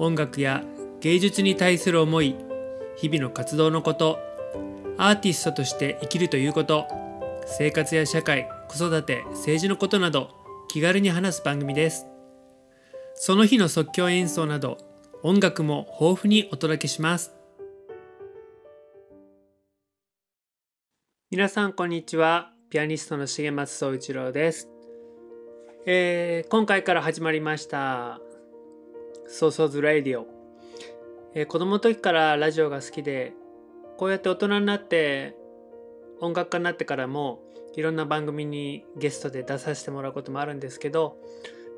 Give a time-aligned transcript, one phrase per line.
[0.00, 0.64] 音楽や
[1.00, 2.34] 芸術に対する思い
[2.96, 4.18] 日々の活動のこと
[4.96, 6.86] アーティストとして生きるということ
[7.44, 10.30] 生活や社会子育て政治のことなど
[10.68, 12.06] 気軽に話す番組です。
[13.14, 14.78] その日の即興演奏など
[15.22, 17.34] 音楽も豊富にお届けします。
[21.30, 22.52] 皆さんこんにちは。
[22.70, 24.68] ピアニストの重松総一郎です。
[25.84, 28.20] えー今回から始まりました
[29.32, 30.26] 「ソーソーズ・ラディオ」
[31.34, 33.32] えー子供の時からラジオが好きで
[33.96, 35.36] こうやって大人になって
[36.20, 37.40] 音楽家になってからも
[37.76, 41.16] いろんな番組にゲストで出させてもらうこともあるんですけど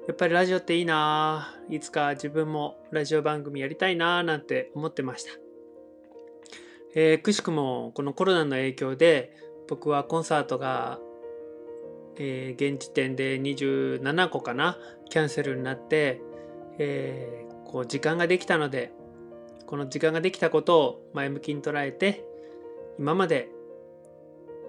[0.09, 5.31] やっぱりラジオっていいないつか自分もラジオ番組やりたいななんて思ってました、
[6.95, 9.37] えーくしくもこのコロナの影響で
[9.69, 10.99] 僕はコンサートが
[12.17, 14.79] えー現時点で27個かな
[15.11, 16.23] キャンセルになって、
[16.79, 18.93] えーこう時間ができたので
[19.67, 22.23] この時間ができたことを前向きに捉えて
[22.99, 23.49] 今まで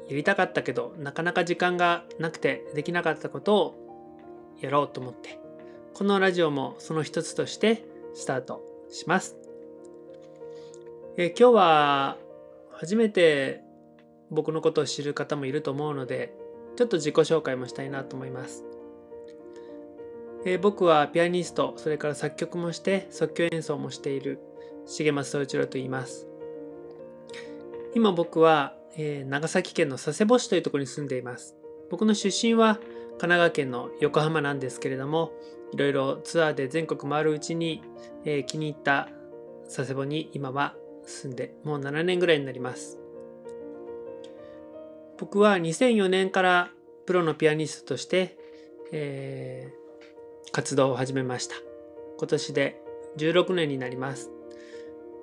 [0.08, 5.38] やりたかったけどなかなか時間がなくてできなかったことをやろうと思って
[5.94, 9.36] このラジオもその一つとしてスタートします。
[11.17, 12.17] えー今日は
[12.72, 13.62] 初めて
[14.32, 16.34] 僕のことを知る方もいると思うので
[16.76, 18.64] ちょっと自己紹介もしたいなと思います。
[20.45, 24.39] えー僕はピアニスト、それから作曲もして即興演奏もしている
[24.86, 26.27] 重松総一郎と言います。
[27.95, 31.55] 今僕は、えー長崎県の佐世保市というところに住んでいます。
[31.89, 35.32] 僕の出身は神奈川県の横浜なんですけれども、
[35.71, 37.82] いろいろツアーで全国回るうちに、
[38.26, 39.08] えー気に入った
[39.65, 42.99] 佐世保に今は住んでもう7年ぐらいになります。
[45.17, 46.71] 僕は2004年から
[47.05, 48.37] プロのピアニストとして、
[48.92, 49.83] えー
[50.52, 51.55] 活動を始めました。
[52.17, 52.83] 今年で
[53.17, 54.31] 16年になります、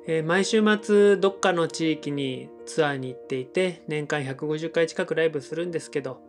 [0.07, 6.21] えー毎週末どっかの地域にツアーに行っていて年間150回近くライブするんですけど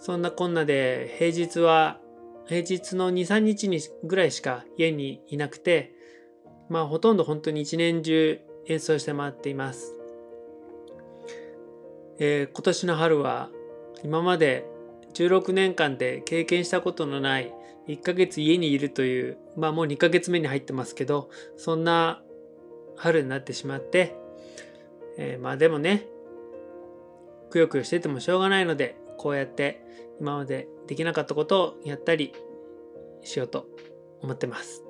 [0.00, 1.98] そんなこんなで平日は
[2.46, 5.92] 平日の23日にぐらいしか家にいなくて
[6.68, 9.92] まあほとんど本当に一年中演奏して回っています。
[12.18, 13.50] えー今年の春は
[14.02, 14.66] 今まで
[15.14, 17.52] 16年間で経験したことのない
[17.88, 22.22] 1ヶ月家にいるというまあもう2ヶ月目に入ってますけどそんな
[22.96, 24.16] 春になってしまって、
[25.18, 26.06] えーまあでもね
[27.50, 29.82] くよくよしててもしょうがないのでこうやって
[30.20, 32.32] 今までできなかったことをやったり
[33.22, 33.66] しようと
[34.22, 34.82] 思ってます、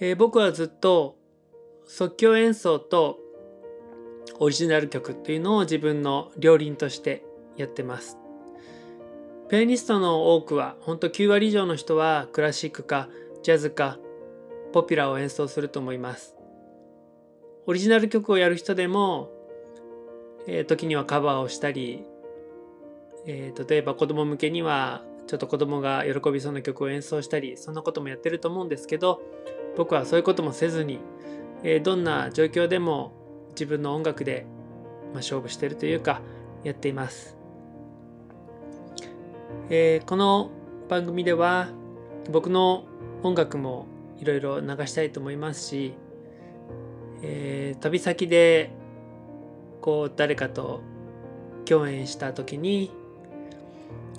[0.00, 1.16] えー僕はずっと
[1.86, 3.18] 即興演奏と
[4.38, 7.24] オリジナル曲っていうのを自分の両輪として
[7.56, 8.23] やってます。
[9.54, 13.08] ピアニストの多くは、ほんと9割以上の人はクラシックか
[13.44, 14.00] ジャズか
[14.72, 16.34] ポピュラーを演奏すると思います。
[17.64, 19.30] オリジナル曲をやる人でも、
[20.48, 22.02] えー時にはカバーをしたり、
[23.26, 29.22] えー例えば子供向けにはちょっと子供が喜びそうな曲を演奏したり、そんなこともやってると思うんですけど、
[29.76, 30.98] 僕はそういうこともせずに、
[31.62, 33.12] えーどんな状況でも
[33.50, 34.46] 自分の音楽で、
[35.12, 36.22] まあ、勝負してるというか
[36.64, 37.36] やっています、
[39.70, 40.50] えーこの
[40.90, 41.68] 番組では
[42.30, 42.84] 僕の
[43.22, 43.86] 音楽も
[44.18, 45.94] いろいろ流したいと思いますし、
[47.22, 48.70] えー旅先で
[49.80, 50.82] こう誰かと
[51.64, 52.92] 共演した時に、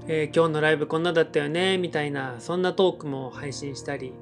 [0.07, 4.13] えー今日のライブこんなだったよねみたいなそんなトークも配信したり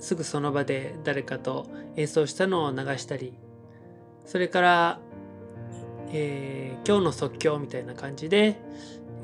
[0.00, 3.32] すぐその場で誰かと演奏したのを流したり
[4.26, 5.00] それから、
[6.10, 8.56] えー今日の即興みたいな感じで、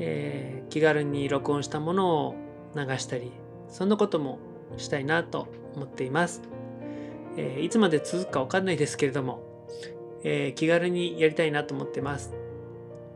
[0.00, 2.36] えー気軽に録音したものを
[2.76, 3.32] 流したり
[3.68, 4.38] そんなことも
[4.76, 6.42] したいなと思っています、
[7.36, 9.42] えーいつまで続くかわかんないですけれども、
[10.24, 12.34] えー気軽にやりたいなと思ってます。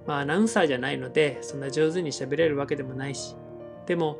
[0.07, 3.37] まあアナウンサーじゃないのでそんな上手に喋れるわけでもないし。
[3.87, 4.19] でも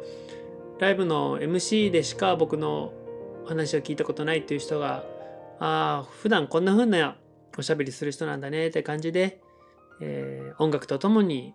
[0.79, 2.93] ライブの MC でしか僕の
[3.47, 5.05] 話を聞いたことないっていう人が
[5.61, 7.17] ああ普段こんな風な
[7.57, 9.41] おしゃべりする人なんだねって感じで、
[10.01, 11.55] えー音楽とともに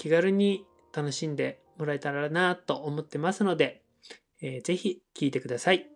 [0.00, 0.64] 気軽に
[0.94, 3.82] 楽しんでもらえたらなと思ってますので、
[4.40, 5.86] えー、ぜひ聴いてください。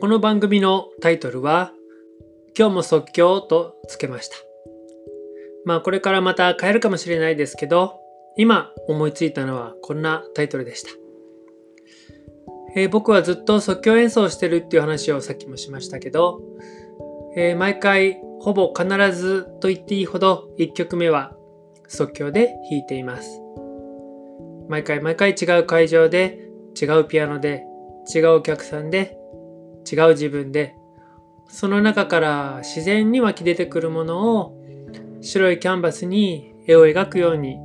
[0.00, 1.72] この番組のタイトルは
[2.58, 4.36] 「今日も即興」とつけました
[5.64, 8.00] まあこれからまた変えるかもしれないですけど
[8.34, 11.09] 今思いついたのはこんなタイトルでした
[12.74, 16.40] えー、僕はずっと即興演奏してるっていう話をさっきもしましたけど、
[17.36, 21.36] えー、毎回ほぼ必ずと言っていいほど1曲目は
[21.88, 23.40] 即興で弾いています。
[24.68, 26.48] 毎回毎回違う会場で
[26.80, 27.64] 違うピアノで
[28.14, 29.18] 違うお客さんで
[29.90, 30.76] 違う自分で
[31.48, 34.56] その中から自然に湧き出てくるものを
[35.20, 37.58] 白いキャンバスに絵を描くように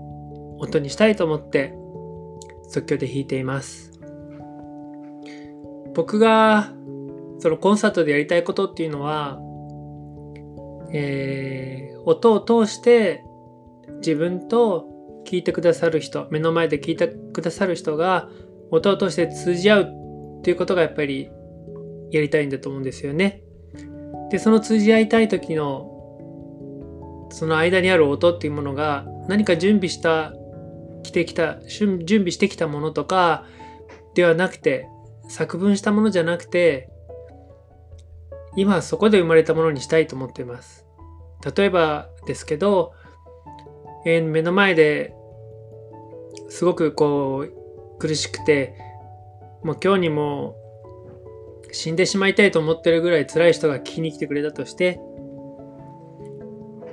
[0.57, 1.75] 音にしたいと思って
[2.69, 3.94] 即興で弾いています。
[5.95, 6.71] 僕が
[7.39, 9.39] そのコンサートでやりたいことっていうのは、
[10.94, 13.24] えー、音を通して
[13.97, 14.88] 自分と
[15.25, 18.30] 聞いてくださる人目の前で聞いてくださる人が
[18.71, 19.83] 音を通して通じ合う
[20.39, 21.30] っていうことがやっぱり
[22.12, 23.42] やりたいんだと思うんですよね。
[24.30, 25.92] でその通じ合いたい時の
[27.31, 30.33] その間にある音っていうものが何か準備した
[31.03, 33.45] 着てきた準備してきたものとか
[34.13, 34.88] ではなくて
[35.27, 36.89] 作文したものじゃなくて
[38.56, 40.86] 今そこで生まれたものにしたいと思っています。
[41.56, 42.94] 例えばですけど、
[44.06, 45.13] えー、目の前で
[46.50, 48.75] すごくこう苦しくて
[49.63, 50.56] もう今日にも
[51.71, 55.00] 死んでしまいたいと思ってるぐらい辛い人が聞きに来てくれたとして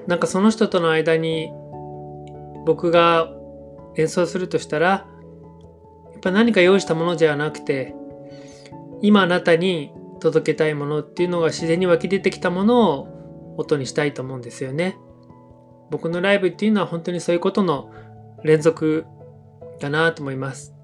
[0.06, 1.52] なんかその人との間に
[2.66, 3.32] 僕が
[3.96, 5.06] 演奏するとしたらや
[6.16, 7.94] っぱ何か用意したものじゃなくて
[9.02, 14.96] 今あなたに届けたいものっていうのが自然に湧き出てきたものを音にしたいと思うんですよね。
[15.90, 17.90] 僕のライブっていうのは本当にそういうことの
[18.44, 19.04] 連続
[19.80, 20.74] だなと思います。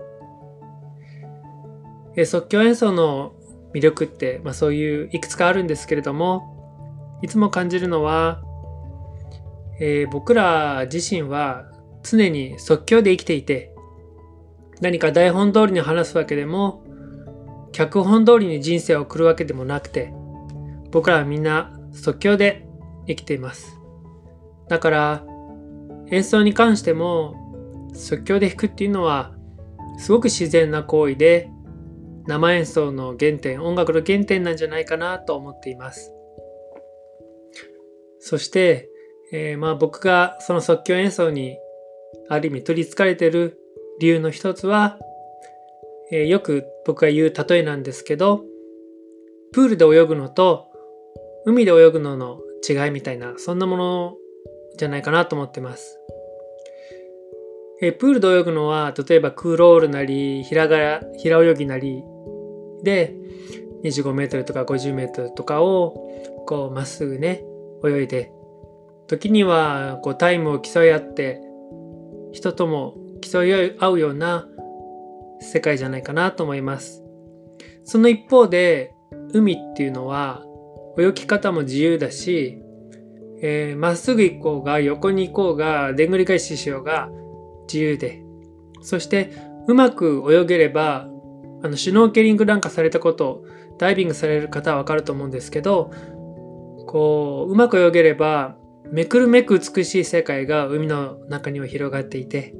[2.16, 3.32] え即興演奏の
[3.72, 8.42] 魅力って、まあ、そういういくつかあるんですけれどもいつも感じるのは、
[9.80, 11.70] えー、僕ら自身は
[12.02, 13.72] 常に即興で生きていて
[14.80, 16.82] 何か台本通りに話すわけでも
[17.72, 20.12] 脚本通りに人生を送るわけでもなくて、
[20.90, 22.66] 僕らはみんな即興で
[23.06, 23.78] 生きています。
[24.68, 25.24] だから、
[26.10, 27.34] 演奏に関しても
[27.94, 29.34] 即興で弾くっていうのは
[29.98, 31.50] すごく自然な行為で
[32.26, 36.12] 生演奏の原点音楽の原点なんじゃないかなと思っています
[38.20, 38.88] そして、
[39.32, 41.56] えー、まあ僕がその即興演奏に
[42.28, 43.58] ある意味取りつかれてる
[44.00, 44.98] 理由の一つは
[46.10, 48.44] えー、よく僕が言う例えなんですけど、
[49.52, 50.66] プールで泳ぐのと
[51.44, 54.16] 海で泳ぐのの違いみたいな、そんなもの
[54.76, 55.98] じゃないかなと思ってます。
[57.80, 62.02] えー、プールで泳ぐのは、例えばクーロールなり、平が平泳ぎなり
[62.82, 63.14] で、
[63.84, 65.94] 25メートルとか50メートルとかを、
[66.46, 67.44] こう、まっすぐね、
[67.84, 68.32] 泳いで、
[69.06, 71.40] 時には、こう、タイムを競い合って、
[72.32, 74.48] 人とも競い合うような
[75.40, 77.04] 世界じゃないかなと思います。
[77.84, 78.94] その一方で
[79.32, 80.44] 海っていうのは
[80.98, 87.08] 泳ぎ方も自由だしま、えー、っすぐ行こうが横に行こうがでんぐり返ししようが
[87.66, 88.22] 自由で
[88.82, 89.32] そして
[89.68, 91.08] うまく泳げれば
[91.62, 93.44] あのシュノーケリングなんかされたこと
[93.78, 95.92] ダイビングされる方はわかると思うんですけど
[96.86, 98.56] こううまく泳げれば
[98.90, 102.54] めくるめく美しい世界が海の中には広がっていて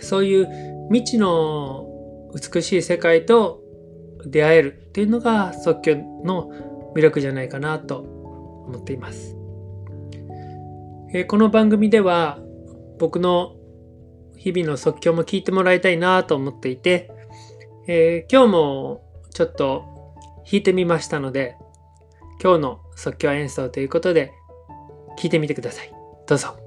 [0.00, 1.86] そういう未知の
[2.34, 3.60] 美しい世界と
[4.26, 6.50] 出会えるっていうのが即興の
[6.94, 9.36] 魅力じゃないかなと思っています。
[11.12, 12.38] え、この番組では
[12.98, 13.56] 僕の
[14.36, 17.10] 日々の即興も聞いてもらいたいなと思っていて、
[17.86, 19.84] えー、今日もちょっと
[20.44, 21.56] 弾いてみましたので
[22.42, 24.32] 今日の即興演奏ということで
[25.18, 25.92] 聞いてみてください。
[26.26, 26.63] どうぞ。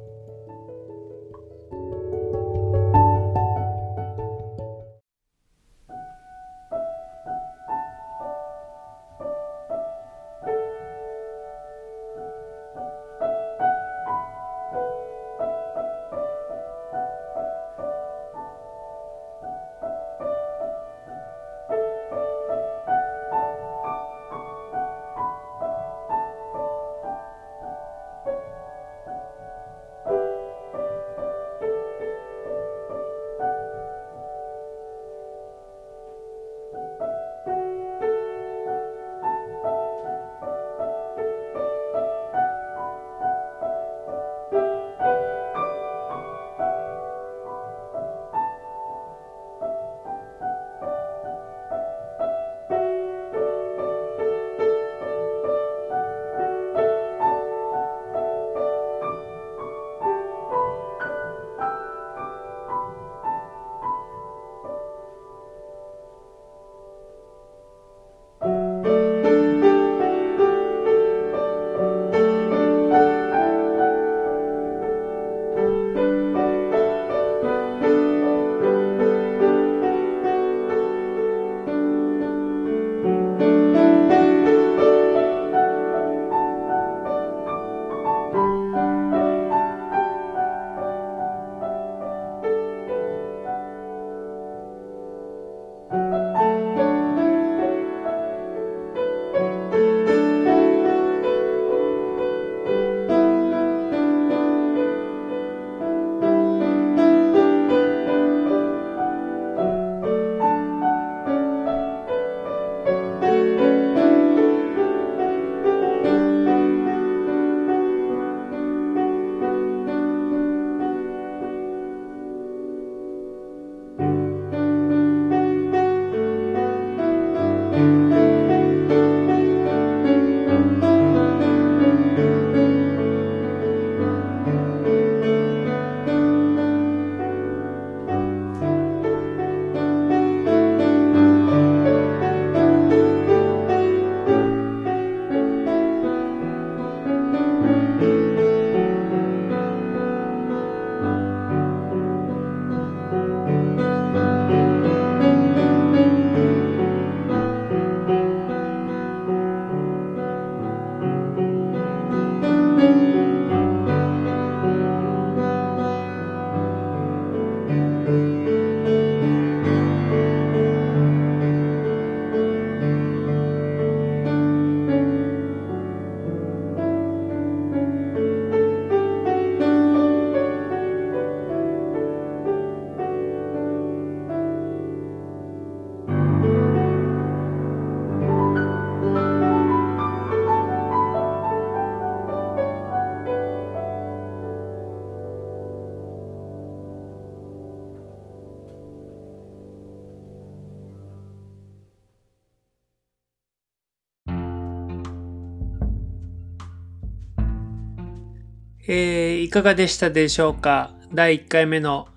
[208.90, 210.94] えー、いかがでしたでしょうか？
[211.14, 212.08] 第1回目の、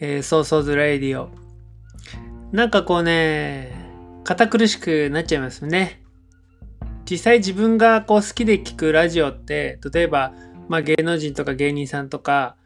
[0.00, 1.28] えー、ソーソーズラディオ。
[2.52, 3.70] なんかこうね、
[4.24, 6.02] 堅苦しくなっちゃいますね。
[7.04, 10.32] 実際自分がこう好きで聞くラジオって、例えば、
[10.68, 12.56] まあ、芸能人とか芸人さんとか、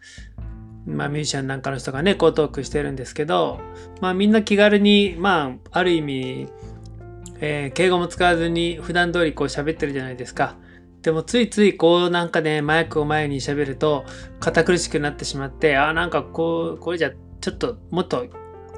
[0.87, 3.59] まあ、ミュージシャンなんかの人がね、こうトークしてるんですけど、
[4.01, 6.47] まあ、みんな気軽に、まあ、ある意味、
[7.41, 10.57] えー、敬語も使わずに普段通りこう喋ってるじゃないですか。
[11.09, 14.05] でもついついこうなんかね、マイクを前に喋ると
[14.41, 18.27] 堅苦しくなってしまって、ああ、なんかこう、これじゃちょっともっと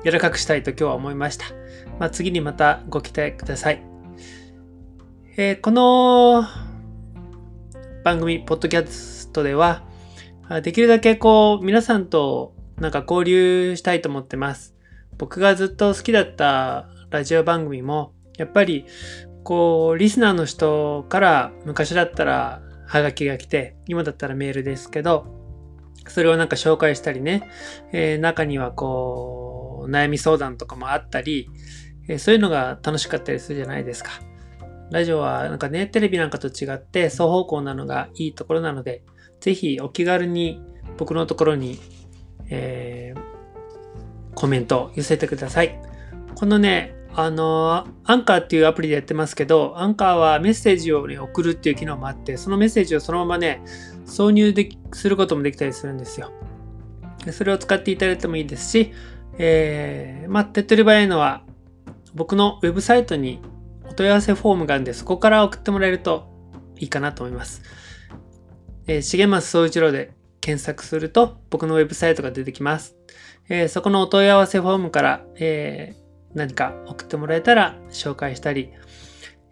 [0.04, 1.46] 柔らかくしたいと今日は思いました。
[1.99, 3.82] まあ、次にまたご期待ください。
[5.37, 6.44] えー、この
[8.04, 9.82] 番組、ポッドキャストでは、
[10.62, 14.76] できるだけこう、皆さんとなんか交流したいと思ってます。
[15.18, 18.87] 僕がずっと好きだったラジオ番組も、やっぱり、
[19.50, 25.26] こう、リスナーの人から昔だったらハガキが来て、今だったらメールですけど、
[26.07, 27.50] それをなんか紹介したりね、
[27.90, 31.50] えー、中にはこう、悩み相談とかもあったり、
[32.07, 34.12] えー、そういうのが楽しかったりするじゃないですか。
[34.92, 39.02] ラジオはなんかね、テレビなんかと違って双方向なのがいいところなので、
[39.40, 40.62] ぜひお気軽に
[40.97, 41.80] 僕のところに、
[42.50, 43.21] えー、
[44.37, 45.76] コメント寄せてください。
[46.37, 53.62] このね、あの、アンカーっていうアプリでやってますけど、アンカーはメッセージを、ね、送るっていう機能もあって、そのメッセージをそのままね、
[54.06, 56.30] 挿入できすることもできたりするんですよ。
[57.32, 58.92] それを使っていただいてもいいですし、
[59.38, 61.42] えー、まあ、手っ取り早いのは、
[62.14, 63.40] 僕のウェブサイトに
[63.88, 66.30] お問い合わせフォームがあるんで、そこから送ってもらえると
[66.78, 67.62] いいかなと思います。
[68.86, 72.96] えー、重松総一郎で検索すると僕のウェブサイトが出てきます。
[73.48, 78.70] えー、そこのお問い合わせフォームから、えー、何か送ってもらえたら紹介したり、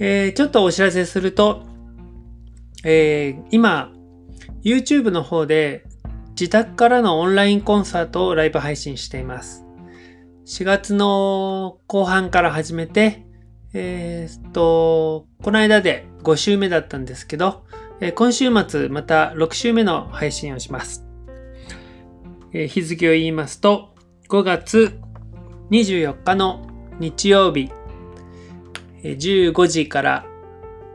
[0.00, 1.66] えー、ちょっとお知らせすると、
[2.84, 3.92] えー、今、
[4.62, 5.84] YouTube の方で
[6.38, 9.64] 自宅からのオンラインコンサートをライブ配信しています。
[10.46, 13.26] 4月の後半から始めて、
[13.74, 17.64] えー、っと、この間で5週目だったんですけど、
[18.00, 21.04] え、今週末また6週目の配信をします。
[22.52, 23.96] え、日付を言いますと、
[24.28, 24.96] 5月
[25.72, 26.68] 24日の
[27.00, 27.72] 日曜日、
[29.02, 30.26] 15時から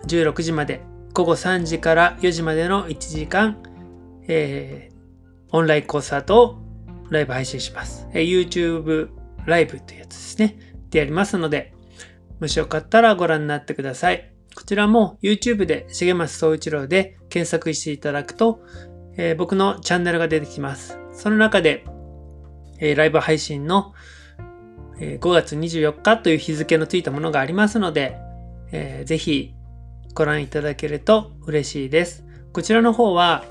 [0.08, 3.62] 16時まで、午後3時から4時までの1時間、
[4.30, 4.93] えー、
[5.54, 6.58] オンラインコンサートを
[7.10, 8.08] ライブ配信します。
[8.14, 9.10] え、YouTube
[9.46, 10.58] ライブというやつですね。
[10.90, 11.74] でやりますので、
[12.42, 14.34] もしよかったらご覧になってください。
[14.56, 18.62] こちらも YouTube で重松総一郎で検索していただくと、
[19.16, 21.00] えー、僕のチャンネルが出てきます。
[21.14, 21.86] その中で、
[22.80, 23.94] えー、ライブ配信の
[25.00, 28.18] え5月24日という日付のついたものがありますので、
[28.72, 29.54] えー、ぜひ
[30.14, 32.26] ご覧いただけると嬉しいです。
[32.52, 33.44] こちらの方は、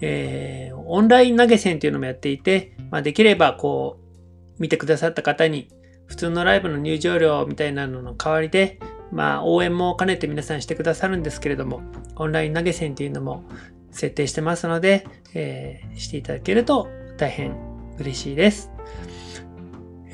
[0.00, 5.68] えー、オンライン投げ銭というのもやっていて、まあ、できればこう、見てくださった方に
[6.06, 8.78] 普通のライブの入場料みたいなのの代わりで、
[9.12, 11.80] まあ、応援も兼ねて皆さんしてくださるんですけれども、
[12.16, 13.44] オンライン投げ銭というのも
[13.90, 17.56] 設定してますので、えー、していただけると大変
[17.98, 18.70] 嬉しいです。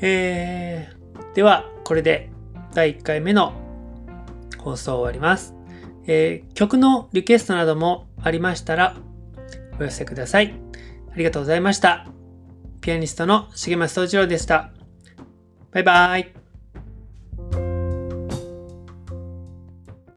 [0.01, 2.29] えー、では、これで
[2.73, 3.53] 第1回目の
[4.57, 5.53] 放送を終わります。
[6.05, 8.97] えー、曲のリクエストなどもありましたら
[9.79, 10.53] お寄せください。
[11.11, 12.07] ありがとうございました。
[12.81, 14.71] ピアニストの重松総一郎でした。
[15.71, 16.42] バイバイ。